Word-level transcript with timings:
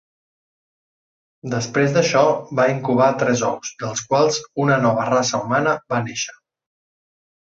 Després 1.55 1.91
d'això, 1.97 2.23
va 2.59 2.65
incubar 2.75 3.09
tres 3.23 3.43
ous 3.49 3.73
dels 3.83 4.01
quals 4.13 4.39
una 4.63 4.79
nova 4.87 5.05
raça 5.11 5.43
humana 5.45 5.77
va 5.95 6.01
néixer. 6.07 6.35